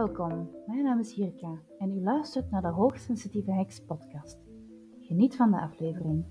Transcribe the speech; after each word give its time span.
Welkom, 0.00 0.50
mijn 0.66 0.82
naam 0.82 0.98
is 0.98 1.14
Jirka 1.14 1.58
en 1.78 1.90
u 1.90 2.02
luistert 2.02 2.50
naar 2.50 2.62
de 2.62 2.68
Hoogsensitieve 2.68 3.52
Heks 3.52 3.80
podcast. 3.80 4.38
Geniet 5.00 5.36
van 5.36 5.50
de 5.50 5.60
aflevering. 5.60 6.24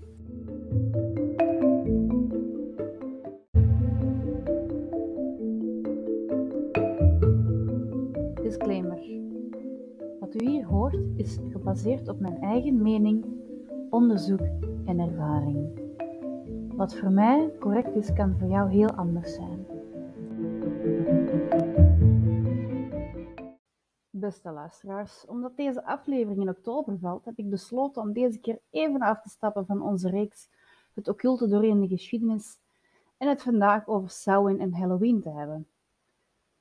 Disclaimer. 8.42 8.98
Wat 10.20 10.42
u 10.42 10.46
hier 10.46 10.66
hoort 10.66 10.98
is 11.16 11.38
gebaseerd 11.50 12.08
op 12.08 12.20
mijn 12.20 12.40
eigen 12.40 12.82
mening, 12.82 13.24
onderzoek 13.90 14.42
en 14.84 14.98
ervaring. 14.98 15.68
Wat 16.76 16.94
voor 16.94 17.10
mij 17.10 17.50
correct 17.58 17.96
is, 17.96 18.12
kan 18.12 18.38
voor 18.38 18.48
jou 18.48 18.70
heel 18.70 18.90
anders 18.90 19.34
zijn. 19.34 19.69
Beste 24.30 24.50
luisteraars, 24.50 25.26
omdat 25.26 25.56
deze 25.56 25.84
aflevering 25.84 26.40
in 26.40 26.48
oktober 26.48 26.98
valt, 26.98 27.24
heb 27.24 27.38
ik 27.38 27.50
besloten 27.50 28.02
om 28.02 28.12
deze 28.12 28.38
keer 28.38 28.60
even 28.70 29.00
af 29.00 29.22
te 29.22 29.28
stappen 29.28 29.66
van 29.66 29.82
onze 29.82 30.10
reeks 30.10 30.48
Het 30.94 31.08
occulte 31.08 31.48
doorheen 31.48 31.80
de 31.80 31.88
geschiedenis 31.88 32.58
en 33.16 33.28
het 33.28 33.42
vandaag 33.42 33.86
over 33.86 34.10
Samhain 34.10 34.60
en 34.60 34.74
Halloween 34.74 35.20
te 35.20 35.30
hebben. 35.30 35.66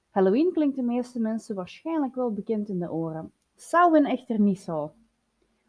Halloween 0.10 0.52
klinkt 0.52 0.76
de 0.76 0.82
meeste 0.82 1.20
mensen 1.20 1.56
waarschijnlijk 1.56 2.16
wel 2.16 2.34
bekend 2.34 2.70
in 2.70 2.80
de 2.80 2.92
oren. 2.92 3.32
Samhain 3.56 4.06
echter 4.06 4.40
niet 4.40 4.60
zo. 4.60 4.94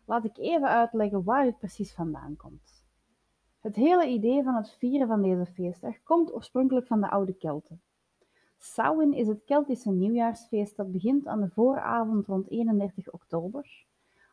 Laat 0.05 0.25
ik 0.25 0.39
even 0.39 0.69
uitleggen 0.69 1.25
waar 1.25 1.45
het 1.45 1.59
precies 1.59 1.95
vandaan 1.95 2.37
komt. 2.37 2.85
Het 3.61 3.77
hele 3.77 4.07
idee 4.07 4.43
van 4.43 4.55
het 4.55 4.71
vieren 4.71 5.09
van 5.09 5.23
deze 5.23 5.47
feestdag 5.47 6.03
komt 6.03 6.33
oorspronkelijk 6.33 6.87
van 6.87 7.01
de 7.01 7.11
oude 7.11 7.33
Kelten. 7.33 7.81
Samhain 8.63 9.13
is 9.13 9.27
het 9.27 9.45
Keltische 9.45 9.91
nieuwjaarsfeest 9.91 10.77
dat 10.77 10.93
begint 10.93 11.27
aan 11.27 11.41
de 11.41 11.49
vooravond 11.49 12.27
rond 12.27 12.51
31 12.51 13.11
oktober. 13.11 13.85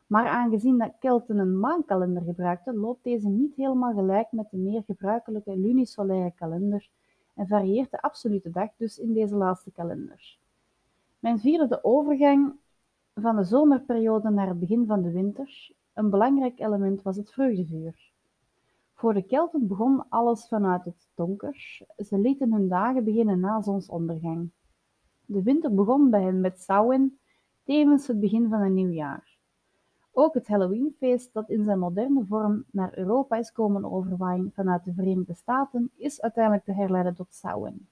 Maar 0.06 0.28
aangezien 0.28 0.78
dat 0.78 0.92
Kelten 0.98 1.38
een 1.38 1.58
maankalender 1.58 2.22
gebruikten, 2.22 2.76
loopt 2.76 3.04
deze 3.04 3.28
niet 3.28 3.54
helemaal 3.54 3.94
gelijk 3.94 4.32
met 4.32 4.50
de 4.50 4.56
meer 4.56 4.82
gebruikelijke 4.82 5.56
lunisolaire 5.56 6.32
kalender 6.34 6.88
en 7.34 7.46
varieert 7.46 7.90
de 7.90 8.02
absolute 8.02 8.50
dag 8.50 8.68
dus 8.76 8.98
in 8.98 9.12
deze 9.12 9.36
laatste 9.36 9.70
kalender. 9.70 10.38
Men 11.18 11.38
vierde 11.38 11.68
de 11.68 11.84
overgang 11.84 12.52
van 13.14 13.36
de 13.36 13.44
zomerperiode 13.44 14.30
naar 14.30 14.48
het 14.48 14.60
begin 14.60 14.86
van 14.86 15.02
de 15.02 15.10
winter. 15.10 15.70
Een 15.92 16.10
belangrijk 16.10 16.58
element 16.58 17.02
was 17.02 17.16
het 17.16 17.32
vreugdevuur. 17.32 18.10
Voor 18.98 19.14
de 19.14 19.22
Kelten 19.22 19.66
begon 19.66 20.04
alles 20.08 20.48
vanuit 20.48 20.84
het 20.84 21.08
donker. 21.14 21.80
Ze 21.96 22.18
lieten 22.18 22.52
hun 22.52 22.68
dagen 22.68 23.04
beginnen 23.04 23.40
na 23.40 23.62
zonsondergang. 23.62 24.50
De 25.24 25.42
winter 25.42 25.74
begon 25.74 26.10
bij 26.10 26.22
hen 26.22 26.40
met 26.40 26.60
Samhain, 26.60 27.18
tevens 27.64 28.06
het 28.06 28.20
begin 28.20 28.48
van 28.48 28.60
een 28.60 28.74
nieuw 28.74 28.90
jaar. 28.90 29.36
Ook 30.12 30.34
het 30.34 30.48
Halloweenfeest, 30.48 31.32
dat 31.32 31.50
in 31.50 31.64
zijn 31.64 31.78
moderne 31.78 32.24
vorm 32.26 32.64
naar 32.70 32.98
Europa 32.98 33.36
is 33.36 33.52
komen 33.52 33.92
overwaaien 33.92 34.52
vanuit 34.54 34.84
de 34.84 34.92
Verenigde 34.92 35.34
Staten, 35.34 35.90
is 35.96 36.20
uiteindelijk 36.20 36.64
te 36.64 36.72
herleiden 36.72 37.14
tot 37.14 37.34
Samhain. 37.34 37.88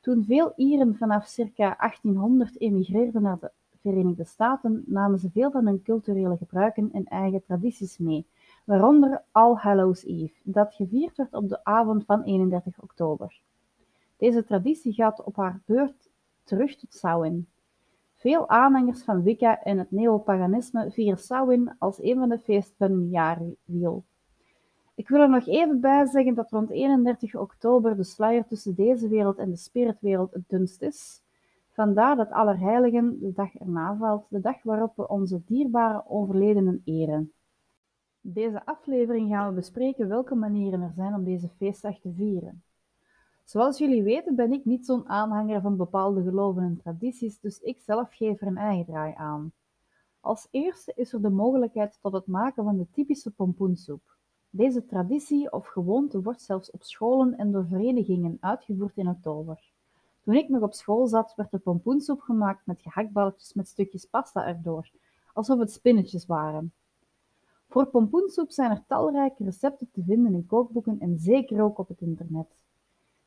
Toen 0.00 0.24
veel 0.24 0.52
Ieren 0.56 0.96
vanaf 0.96 1.26
circa 1.26 1.76
1800 1.78 2.60
emigreerden 2.60 3.22
naar 3.22 3.38
de 3.38 3.50
Verenigde 3.80 4.24
Staten, 4.24 4.84
namen 4.86 5.18
ze 5.18 5.30
veel 5.30 5.50
van 5.50 5.66
hun 5.66 5.82
culturele 5.82 6.36
gebruiken 6.36 6.92
en 6.92 7.04
eigen 7.04 7.42
tradities 7.42 7.98
mee, 7.98 8.26
waaronder 8.66 9.22
All 9.32 9.54
Hallows 9.54 10.04
Eve, 10.04 10.34
dat 10.42 10.74
gevierd 10.74 11.16
werd 11.16 11.34
op 11.34 11.48
de 11.48 11.64
avond 11.64 12.04
van 12.04 12.22
31 12.22 12.80
oktober. 12.80 13.40
Deze 14.16 14.44
traditie 14.44 14.92
gaat 14.92 15.24
op 15.24 15.36
haar 15.36 15.60
beurt 15.64 16.10
terug 16.44 16.76
tot 16.76 16.94
Samhain. 16.94 17.48
Veel 18.14 18.48
aanhangers 18.48 19.02
van 19.02 19.22
Wicca 19.22 19.62
en 19.62 19.78
het 19.78 19.90
neopaganisme 19.90 20.90
vieren 20.90 21.18
Samhain 21.18 21.76
als 21.78 22.02
een 22.02 22.18
van 22.18 22.28
de 22.28 22.38
feesten 22.38 23.08
jaarwiel. 23.08 24.04
Ik 24.94 25.08
wil 25.08 25.20
er 25.20 25.28
nog 25.28 25.46
even 25.46 25.80
bij 25.80 26.06
zeggen 26.06 26.34
dat 26.34 26.50
rond 26.50 26.70
31 26.70 27.34
oktober 27.34 27.96
de 27.96 28.04
sluier 28.04 28.46
tussen 28.46 28.74
deze 28.74 29.08
wereld 29.08 29.38
en 29.38 29.50
de 29.50 29.56
spiritwereld 29.56 30.32
het 30.32 30.48
dunst 30.48 30.82
is. 30.82 31.22
Vandaar 31.72 32.16
dat 32.16 32.30
Allerheiligen 32.30 33.18
de 33.20 33.32
dag 33.32 33.54
erna 33.54 33.96
valt, 33.96 34.26
de 34.28 34.40
dag 34.40 34.62
waarop 34.62 34.96
we 34.96 35.08
onze 35.08 35.42
dierbare 35.46 36.02
overledenen 36.08 36.82
eren. 36.84 37.32
Deze 38.28 38.66
aflevering 38.66 39.30
gaan 39.30 39.48
we 39.48 39.54
bespreken 39.54 40.08
welke 40.08 40.34
manieren 40.34 40.82
er 40.82 40.92
zijn 40.94 41.14
om 41.14 41.24
deze 41.24 41.48
feestdag 41.48 41.98
te 41.98 42.12
vieren. 42.12 42.62
Zoals 43.44 43.78
jullie 43.78 44.02
weten 44.02 44.34
ben 44.34 44.52
ik 44.52 44.64
niet 44.64 44.86
zo'n 44.86 45.08
aanhanger 45.08 45.60
van 45.60 45.76
bepaalde 45.76 46.22
geloven 46.22 46.62
en 46.62 46.76
tradities, 46.76 47.40
dus 47.40 47.60
ik 47.60 47.80
zelf 47.80 48.14
geef 48.14 48.40
er 48.40 48.46
een 48.46 48.56
eigen 48.56 48.84
draai 48.84 49.14
aan. 49.16 49.52
Als 50.20 50.48
eerste 50.50 50.92
is 50.96 51.12
er 51.12 51.22
de 51.22 51.30
mogelijkheid 51.30 51.98
tot 52.00 52.12
het 52.12 52.26
maken 52.26 52.64
van 52.64 52.76
de 52.76 52.86
typische 52.90 53.30
pompoensoep. 53.30 54.16
Deze 54.50 54.86
traditie 54.86 55.52
of 55.52 55.66
gewoonte 55.66 56.22
wordt 56.22 56.42
zelfs 56.42 56.70
op 56.70 56.82
scholen 56.82 57.36
en 57.36 57.52
door 57.52 57.66
verenigingen 57.66 58.36
uitgevoerd 58.40 58.96
in 58.96 59.08
oktober. 59.08 59.70
Toen 60.20 60.34
ik 60.34 60.48
nog 60.48 60.62
op 60.62 60.74
school 60.74 61.06
zat, 61.06 61.32
werd 61.36 61.50
de 61.50 61.58
pompoensoep 61.58 62.20
gemaakt 62.20 62.66
met 62.66 62.82
gehaktballetjes 62.82 63.54
met 63.54 63.68
stukjes 63.68 64.04
pasta 64.04 64.46
erdoor, 64.46 64.90
alsof 65.32 65.58
het 65.58 65.72
spinnetjes 65.72 66.26
waren. 66.26 66.72
Voor 67.76 67.86
pompoensoep 67.86 68.50
zijn 68.50 68.70
er 68.70 68.84
talrijke 68.86 69.44
recepten 69.44 69.88
te 69.92 70.02
vinden 70.02 70.34
in 70.34 70.46
kookboeken 70.46 71.00
en 71.00 71.18
zeker 71.18 71.62
ook 71.62 71.78
op 71.78 71.88
het 71.88 72.00
internet. 72.00 72.46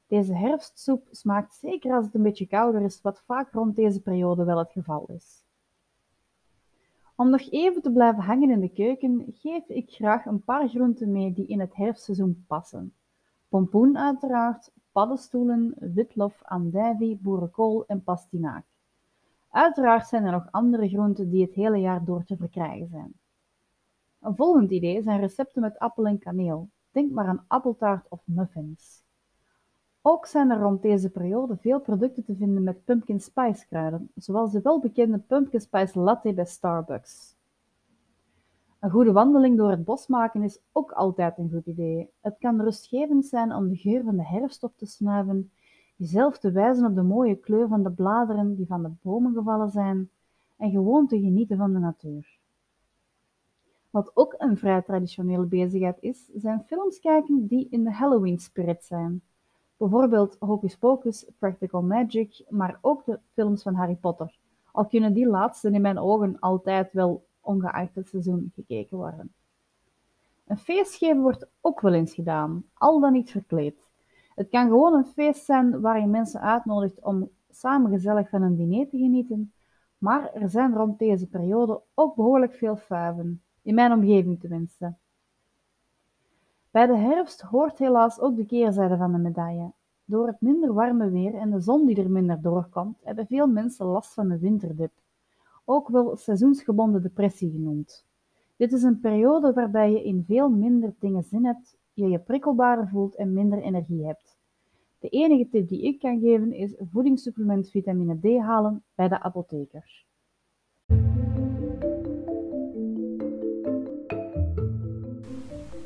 Deze 0.08 0.34
herfstsoep 0.34 1.08
smaakt 1.12 1.56
zeker 1.56 1.94
als 1.94 2.06
het 2.06 2.16
een 2.16 2.24
beetje 2.24 2.48
kouder 2.48 2.82
is, 2.82 3.02
wat 3.02 3.24
vaak 3.26 3.52
rond 3.52 3.76
deze 3.76 4.02
periode 4.02 4.44
wel 4.44 4.58
het 4.58 4.72
geval 4.72 5.06
is. 5.16 5.44
Om 7.16 7.30
nog 7.30 7.52
even 7.52 7.82
te 7.82 7.92
blijven 7.92 8.24
hangen 8.24 8.50
in 8.50 8.60
de 8.60 8.70
keuken, 8.70 9.26
geef 9.34 9.68
ik 9.68 9.90
graag 9.90 10.26
een 10.26 10.44
paar 10.44 10.70
groenten 10.70 11.12
mee 11.12 11.34
die 11.34 11.48
in 11.48 11.60
het 11.60 11.76
herfstseizoen 11.76 12.44
passen. 12.48 12.94
Pompoen 13.50 13.98
uiteraard, 13.98 14.72
paddenstoelen, 14.92 15.74
witlof, 15.80 16.42
andijvie, 16.44 17.20
boerenkool 17.22 17.86
en 17.86 18.04
pastinaak. 18.04 18.66
Uiteraard 19.50 20.08
zijn 20.08 20.26
er 20.26 20.31
nog 20.31 20.48
andere 20.52 20.90
groenten 20.90 21.30
die 21.30 21.42
het 21.42 21.54
hele 21.54 21.78
jaar 21.78 22.06
door 22.06 22.24
te 22.24 22.38
verkrijgen 22.38 22.88
zijn. 22.88 23.19
Een 24.22 24.35
volgend 24.35 24.72
idee 24.72 25.02
zijn 25.02 25.19
recepten 25.19 25.62
met 25.62 25.80
appel 25.80 26.06
en 26.06 26.19
kaneel. 26.19 26.69
Denk 26.91 27.12
maar 27.12 27.28
aan 27.28 27.46
appeltaart 27.47 28.06
of 28.09 28.22
muffins. 28.25 29.03
Ook 30.02 30.25
zijn 30.25 30.50
er 30.50 30.59
rond 30.59 30.81
deze 30.81 31.09
periode 31.09 31.57
veel 31.57 31.80
producten 31.80 32.24
te 32.24 32.35
vinden 32.35 32.63
met 32.63 32.84
pumpkin 32.84 33.19
spice 33.19 33.68
kruiden, 33.68 34.12
zoals 34.16 34.52
de 34.52 34.62
welbekende 34.62 35.18
pumpkin 35.18 35.62
spice 35.62 36.00
latte 36.00 36.34
bij 36.34 36.46
Starbucks. 36.46 37.38
Een 38.80 38.90
goede 38.90 39.12
wandeling 39.12 39.57
door 39.57 39.69
het 39.69 39.84
bos 39.84 40.07
maken 40.07 40.44
is 40.44 40.59
ook 40.72 40.91
altijd 40.91 41.38
een 41.38 41.50
goed 41.50 41.66
idee. 41.66 42.09
Het 42.22 42.36
kan 42.40 42.62
rustgevend 42.62 43.25
zijn 43.25 43.53
om 43.53 43.69
de 43.69 43.75
geur 43.75 44.03
van 44.03 44.16
de 44.16 44.25
herfst 44.25 44.63
op 44.63 44.78
te 44.78 44.86
snuiven, 44.86 45.51
jezelf 45.96 46.40
te 46.40 46.51
wijzen 46.51 46.86
op 46.86 46.96
de 46.96 47.03
mooie 47.03 47.36
kleur 47.36 47.68
van 47.68 47.84
de 47.84 47.91
bladeren 47.91 48.56
die 48.56 48.68
van 48.68 48.84
de 48.84 48.91
bomen 49.01 49.34
gevallen 49.34 49.69
zijn 49.69 50.09
en 50.57 50.72
gewoon 50.72 51.07
te 51.07 51.19
genieten 51.19 51.57
van 51.57 51.74
de 51.74 51.80
natuur. 51.80 52.38
Wat 53.89 54.11
ook 54.13 54.35
een 54.38 54.57
vrij 54.57 54.81
traditionele 54.81 55.45
bezigheid 55.45 55.97
is, 56.00 56.29
zijn 56.35 56.63
films 56.66 57.00
kijken 57.00 57.47
die 57.47 57.67
in 57.69 57.83
de 57.83 57.91
Halloween 57.91 58.39
spirit 58.39 58.83
zijn. 58.83 59.22
Bijvoorbeeld 59.77 60.35
Hocus 60.39 60.77
Pocus, 60.77 61.25
Practical 61.38 61.81
Magic, 61.81 62.45
maar 62.50 62.77
ook 62.81 63.05
de 63.05 63.19
films 63.33 63.61
van 63.61 63.73
Harry 63.73 63.95
Potter. 63.95 64.38
Al 64.72 64.85
kunnen 64.85 65.13
die 65.13 65.27
laatste 65.27 65.72
in 65.72 65.81
mijn 65.81 66.00
ogen 66.00 66.39
altijd 66.39 66.94
wel 66.94 67.25
ongeacht 67.41 67.95
het 67.95 68.09
seizoen 68.09 68.51
gekeken 68.55 68.97
worden. 68.97 69.33
Een 70.47 70.57
feestgeven 70.57 71.21
wordt 71.21 71.47
ook 71.61 71.81
wel 71.81 71.94
eens 71.94 72.13
gedaan, 72.13 72.63
al 72.73 73.00
dan 73.00 73.11
niet 73.11 73.31
verkleed. 73.31 73.88
Het 74.35 74.50
kan 74.50 74.67
gewoon 74.67 74.94
een 74.94 75.06
feest 75.06 75.45
zijn 75.45 75.81
waar 75.81 76.00
je 76.00 76.07
mensen 76.07 76.42
uitnodigt 76.42 77.03
om 77.03 77.30
samen 77.50 77.92
gezellig 77.92 78.30
van 78.30 78.42
een 78.42 78.56
diner 78.56 78.89
te 78.89 78.97
genieten, 78.97 79.53
maar 79.97 80.33
er 80.33 80.50
zijn 80.50 80.74
rond 80.74 81.00
deze 81.00 81.27
periode 81.27 81.81
ook 81.94 82.15
behoorlijk 82.15 82.53
veel 82.53 82.75
fuiven. 82.75 83.42
In 83.69 83.75
mijn 83.75 83.92
omgeving 83.92 84.39
tenminste. 84.39 84.94
Bij 86.71 86.88
de 86.88 86.98
herfst 86.98 87.42
hoort 87.42 87.77
helaas 87.77 88.19
ook 88.19 88.36
de 88.36 88.45
keerzijde 88.45 88.98
van 88.98 89.12
de 89.12 89.18
medaille. 89.18 89.71
Door 90.06 90.27
het 90.27 90.42
minder 90.42 90.74
warme 90.74 91.10
weer 91.10 91.36
en 91.36 91.51
de 91.51 91.60
zon 91.60 91.86
die 91.86 92.01
er 92.04 92.12
minder 92.12 92.42
doorkomt, 92.42 92.98
hebben 93.04 93.27
veel 93.27 93.48
mensen 93.48 93.86
last 93.86 94.13
van 94.13 94.27
de 94.27 94.39
winterdip, 94.39 94.92
ook 95.66 95.88
wel 95.88 96.16
seizoensgebonden 96.16 97.01
depressie 97.01 97.51
genoemd. 97.51 98.06
Dit 98.56 98.74
is 98.74 98.83
een 98.83 99.00
periode 99.00 99.54
waarbij 99.54 99.92
je 99.92 100.04
in 100.04 100.24
veel 100.27 100.50
minder 100.50 100.94
dingen 101.00 101.24
zin 101.24 101.45
hebt, 101.45 101.77
je 101.94 102.07
je 102.07 102.19
prikkelbaarder 102.19 102.88
voelt 102.88 103.16
en 103.16 103.33
minder 103.33 103.62
energie 103.62 104.06
hebt. 104.06 104.38
De 105.00 105.10
enige 105.10 105.50
tip 105.50 105.68
die 105.68 105.81
ik 105.81 106.00
kan 106.00 106.19
geven 106.19 106.54
is 106.54 106.75
voedingssupplement 106.92 107.69
vitamine 107.69 108.19
D 108.19 108.42
halen 108.42 108.83
bij 108.95 109.07
de 109.07 109.21
apotheker. 109.21 110.07